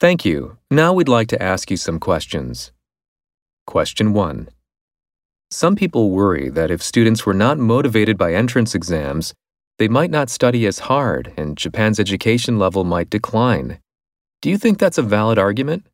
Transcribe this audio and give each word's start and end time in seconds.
Thank 0.00 0.24
you. 0.24 0.58
Now 0.70 0.92
we'd 0.92 1.08
like 1.08 1.26
to 1.28 1.42
ask 1.42 1.72
you 1.72 1.76
some 1.76 1.98
questions. 1.98 2.70
Question 3.66 4.12
1. 4.12 4.48
Some 5.50 5.74
people 5.74 6.10
worry 6.12 6.48
that 6.50 6.70
if 6.70 6.84
students 6.84 7.26
were 7.26 7.34
not 7.34 7.58
motivated 7.58 8.16
by 8.16 8.32
entrance 8.32 8.76
exams, 8.76 9.34
they 9.78 9.88
might 9.88 10.12
not 10.12 10.30
study 10.30 10.68
as 10.68 10.78
hard 10.78 11.32
and 11.36 11.58
Japan's 11.58 11.98
education 11.98 12.60
level 12.60 12.84
might 12.84 13.10
decline. 13.10 13.80
Do 14.40 14.50
you 14.50 14.56
think 14.56 14.78
that's 14.78 14.98
a 14.98 15.02
valid 15.02 15.36
argument? 15.36 15.84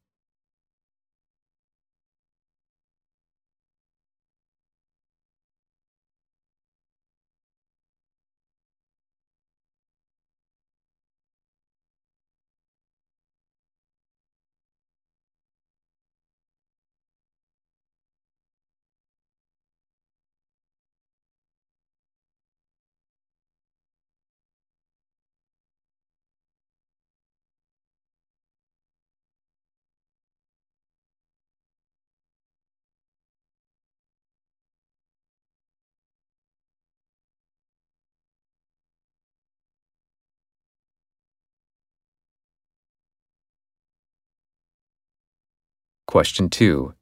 Question 46.14 46.48
2. 46.48 46.94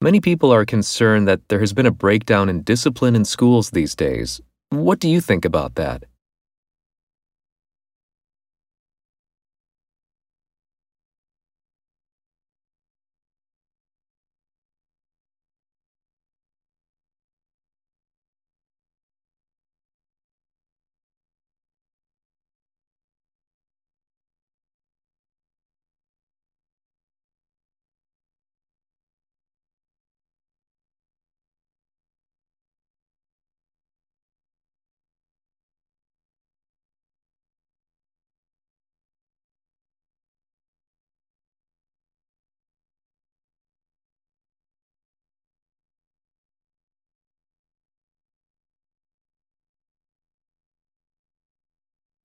Many 0.00 0.20
people 0.20 0.52
are 0.52 0.64
concerned 0.64 1.26
that 1.26 1.48
there 1.48 1.58
has 1.58 1.72
been 1.72 1.86
a 1.86 1.90
breakdown 1.90 2.48
in 2.48 2.62
discipline 2.62 3.16
in 3.16 3.24
schools 3.24 3.70
these 3.70 3.96
days. 3.96 4.40
What 4.68 5.00
do 5.00 5.08
you 5.08 5.20
think 5.20 5.44
about 5.44 5.74
that? 5.74 6.04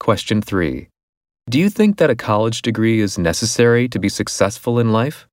Question 0.06 0.40
3. 0.40 0.86
Do 1.50 1.58
you 1.58 1.68
think 1.68 1.98
that 1.98 2.10
a 2.10 2.14
college 2.14 2.62
degree 2.62 3.00
is 3.00 3.18
necessary 3.18 3.88
to 3.88 3.98
be 3.98 4.08
successful 4.08 4.78
in 4.78 4.92
life? 4.92 5.26